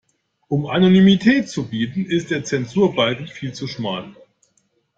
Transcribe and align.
Um 0.47 0.65
Anonymität 0.65 1.47
zu 1.47 1.67
bieten, 1.69 2.07
ist 2.07 2.31
der 2.31 2.43
Zensurbalken 2.43 3.27
viel 3.27 3.53
zu 3.53 3.67
schmal. 3.67 4.15